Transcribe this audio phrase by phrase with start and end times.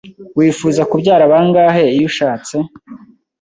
[0.37, 2.55] Wifuza kubyara bangahe iyo ushatse?